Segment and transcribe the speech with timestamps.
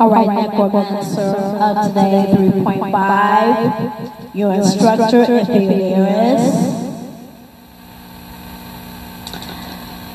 [0.00, 4.34] All right, necromancer of today, 3.5.
[4.34, 6.40] Your instructor, Inferiorus.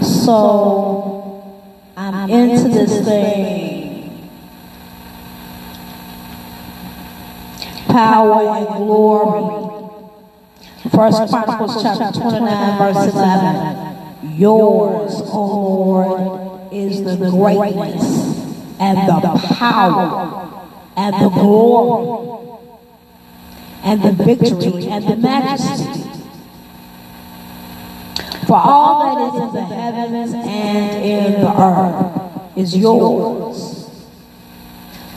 [0.01, 1.53] So,
[1.95, 4.31] I'm into this thing.
[7.85, 9.69] Power and glory.
[10.89, 14.35] First Chronicles chapter 29, verse 11.
[14.35, 18.24] Yours, O Lord, is the greatness
[18.79, 20.61] and the power
[20.97, 22.49] and the glory
[23.83, 26.01] and the victory and the majesty.
[28.47, 33.89] For all that is in the heavens and in the earth is yours.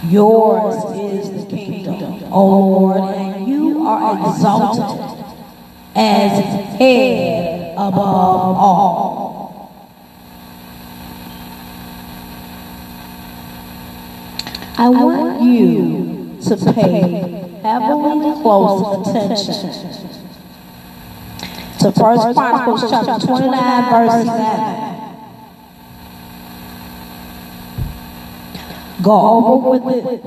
[0.04, 5.26] Yours is the kingdom, O Lord, and you are exalted
[5.94, 6.44] as
[6.78, 9.07] head above all.
[14.80, 19.72] I want you to pay heavily close attention
[21.80, 24.88] to First Chronicles chapter 29, verse 11.
[29.02, 30.22] Go over with it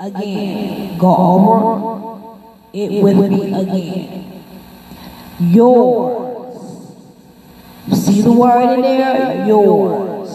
[0.00, 0.96] again.
[0.98, 2.38] Go over
[2.72, 4.42] it with me again.
[5.40, 6.40] Yours.
[7.92, 9.46] See the word in there?
[9.46, 10.30] Yours.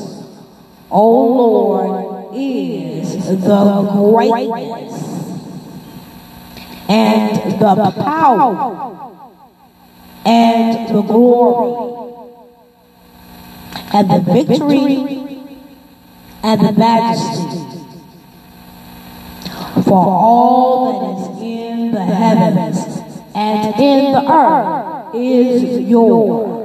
[0.91, 2.05] Oh Lord
[2.36, 5.16] is the greatness
[6.89, 9.08] and the power
[10.25, 11.95] and the glory
[13.94, 15.45] and the victory
[16.44, 17.66] and the majesty
[19.83, 22.78] for all that is in the heavens
[23.36, 26.64] and in the earth is yours.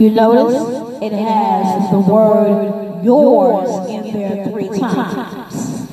[0.00, 5.90] You notice it has the word yours in there three times.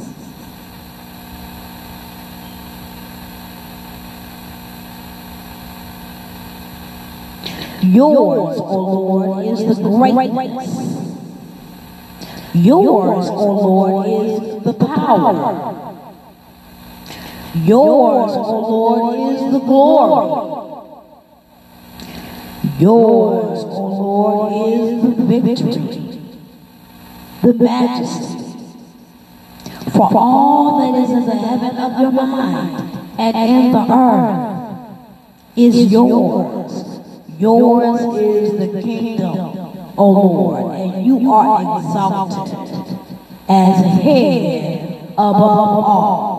[7.83, 10.67] Yours, O Lord, is the greatness.
[12.53, 15.99] Yours, O Lord, is the power.
[17.55, 20.56] Yours, O Lord, is the glory.
[22.79, 26.21] Yours, O Lord, is the victory,
[27.41, 28.43] the majesty.
[29.91, 34.57] For all that is in the heaven of your mind and in the earth
[35.55, 36.99] is yours.
[37.39, 39.57] Yours is the kingdom,
[39.97, 42.97] O Lord, and you are exalted
[43.49, 46.36] as head above all.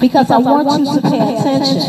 [0.00, 1.82] Because I want you to pay attention.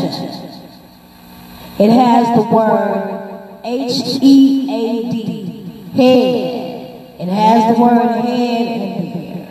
[1.78, 7.20] It has the word H E A D, head.
[7.20, 9.48] It has the word head in there.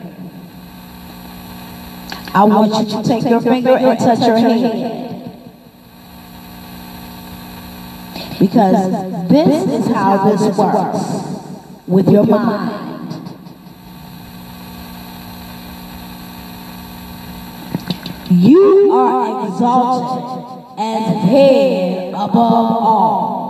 [2.34, 5.14] I want you to take your finger and touch your head.
[8.40, 11.04] Because this is how this works
[11.88, 12.87] with your mind.
[18.30, 23.48] You are exalted as head above all.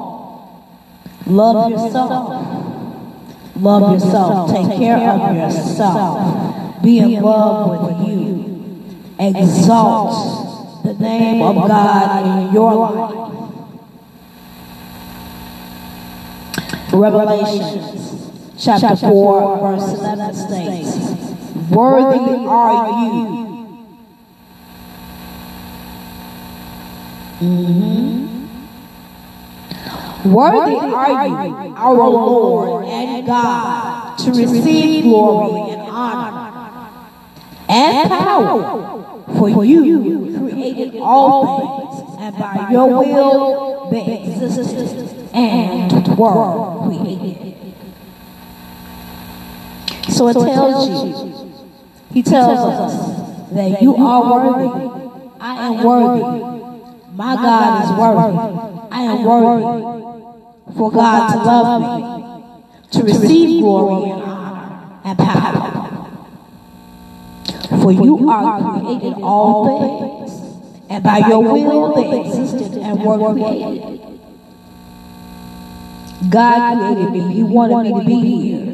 [1.25, 3.55] Love yourself.
[3.55, 4.51] Love yourself.
[4.51, 6.83] Take care of yourself.
[6.83, 9.05] Be in love with you.
[9.19, 13.27] Exalt the name of God in your life.
[16.93, 17.97] Revelation
[18.57, 20.95] chapter 4, verse 11 states,
[21.69, 23.46] Worthy are you.
[27.39, 28.37] Mm-hmm.
[30.33, 36.91] Worthy are you, our Lord and God, to receive glory and honor
[37.69, 38.83] and power.
[39.37, 47.55] For you created all things, and by your will they existed and were created.
[50.09, 50.95] So it tells you,
[52.11, 52.93] he tells us
[53.51, 54.69] that you are worthy.
[55.39, 56.46] I am worthy.
[57.17, 58.37] My God is worthy.
[58.91, 61.89] I am worthy for God to love me,
[62.91, 66.19] to receive glory and honor and power.
[67.81, 70.31] For you are created all things,
[70.91, 73.99] and by your will they existed and were created.
[76.29, 77.33] God created me.
[77.33, 78.73] He wanted me to be here.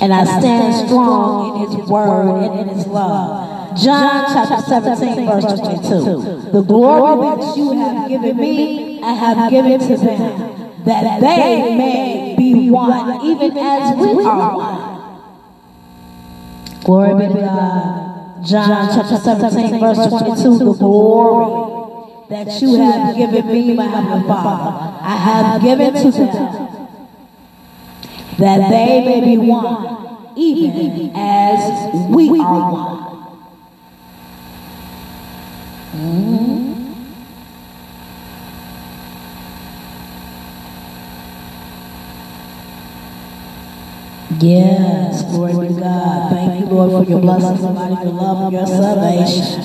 [0.00, 3.61] And I stand strong in his word and in his love.
[3.76, 6.50] John chapter 17, verse 22.
[6.52, 12.34] The glory that you have given me, I have given to them, that they may
[12.36, 14.92] be one, even as we are one.
[16.84, 18.44] Glory be to God.
[18.44, 20.58] John chapter 17, verse 22.
[20.58, 21.46] The glory
[22.28, 23.86] that you have given me, my
[24.26, 26.34] Father, I have given to them,
[28.38, 33.11] that they may be one, even as we are one.
[44.40, 46.30] Yes, glory to God.
[46.30, 49.62] Thank you, Lord, for your blessings, your love, and your salvation.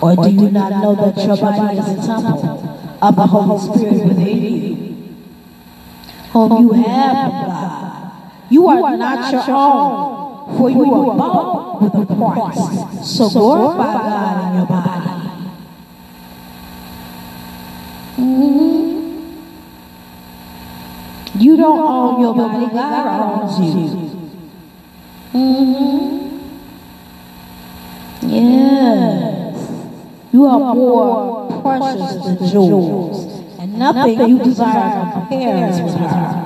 [0.00, 4.06] Or do you not know that your body is a temple of the Holy Spirit
[4.06, 5.14] within you,
[6.32, 8.12] whom you have God?
[8.48, 13.06] You are not your own, for you were bought with a price.
[13.06, 15.10] So glorify God in your body.
[18.18, 18.92] Mhm.
[21.38, 24.10] You don't own your body, God owns you.
[25.34, 26.30] Mhm.
[28.22, 29.68] Yes.
[30.32, 33.26] You are more precious than jewels,
[33.58, 36.45] and nothing you desire compares with her.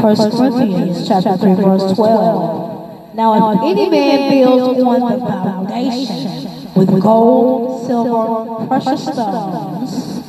[0.00, 3.14] First Corinthians chapter 3, verse 12.
[3.14, 10.22] Now, if any man builds on the foundation with gold, silver, precious stones,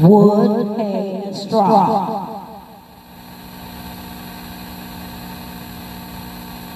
[0.00, 2.26] wood, hay, and straw.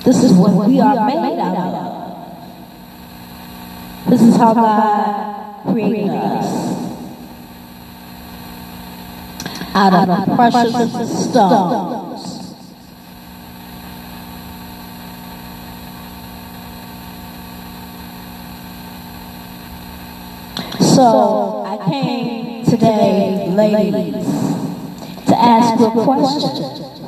[0.04, 1.92] This is what we are made out of.
[4.10, 6.81] This is how God created us.
[9.74, 12.42] Out of precious stones.
[20.94, 24.26] So I came today, ladies,
[25.26, 26.50] to ask you a question.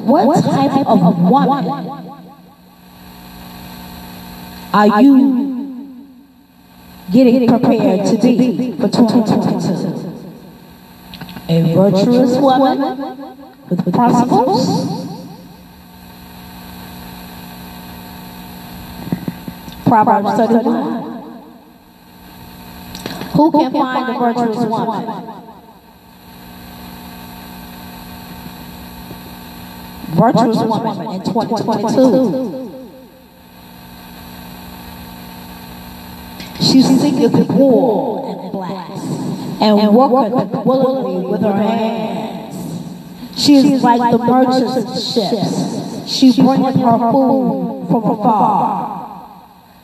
[0.06, 1.66] What type of woman
[4.72, 6.06] are you
[7.12, 10.03] getting prepared to be for 2022?
[11.46, 12.98] A virtuous woman
[13.68, 14.66] with principles?
[19.84, 21.14] Proverbs 31.
[23.34, 25.04] Who can find a virtuous woman?
[30.14, 32.70] Virtuous woman in 2022.
[36.60, 38.43] She seeketh and flax,
[39.64, 42.54] and worketh willingly with her hands.
[43.36, 46.10] She is like the merchant's ships.
[46.10, 48.92] She bringeth her food from afar.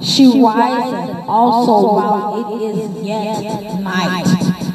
[0.03, 4.27] She riseth also while it is yet night,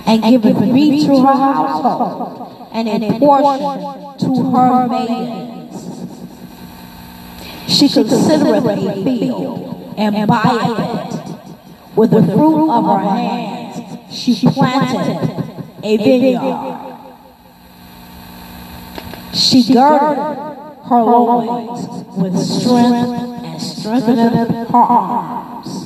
[0.06, 5.76] and giveth meat to her household, and a portion to her maidens.
[7.68, 11.12] She considereth a field, and buyeth it.
[11.96, 13.55] With the fruit of her hands,
[14.16, 15.44] she planted
[15.84, 16.96] a vineyard.
[19.34, 25.82] She girded her loins with strength and strengthened her arms.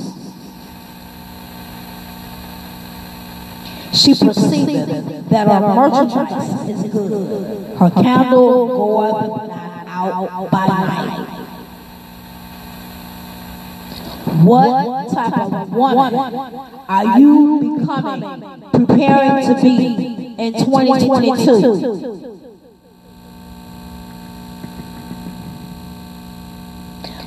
[3.92, 7.76] She perceiveth that her merchandise is good.
[7.76, 11.39] Her candle goeth not out by night.
[14.42, 16.14] What type of woman
[16.88, 18.22] are you becoming,
[18.72, 22.26] preparing to be in 2022?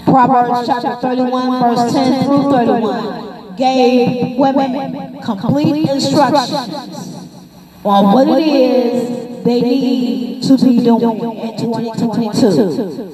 [0.06, 6.74] Proverbs chapter 31, verse 10 through 31 gave women complete instructions
[7.84, 13.14] on what it is they need to be doing in 2022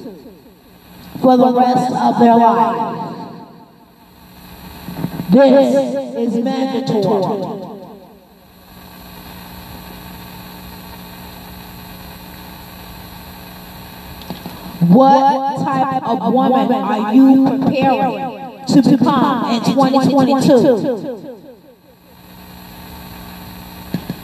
[1.20, 3.09] for the rest of their life.
[5.30, 7.70] This is mandatory.
[14.88, 21.20] What type of woman are you preparing to become in 2022?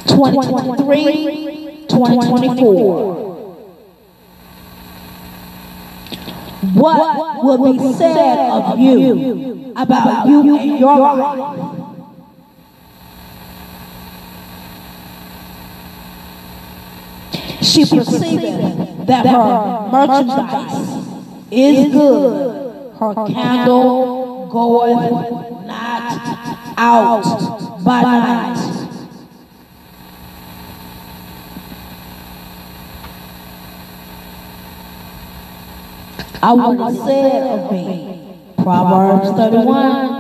[0.09, 3.26] 2023, 2024.
[6.75, 11.83] What will be said of you about you and your life?
[17.63, 21.07] She perceived that her merchandise
[21.51, 22.93] is good.
[22.99, 28.76] Her candle goeth not out by night.
[36.43, 40.16] I would have said of me, Proverbs 31,